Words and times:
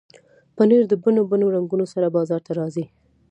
پنېر 0.55 0.83
د 0.89 0.93
بڼو 1.03 1.21
بڼو 1.31 1.47
رنګونو 1.55 1.85
سره 1.93 2.13
بازار 2.15 2.41
ته 2.47 2.51
راځي. 2.59 2.85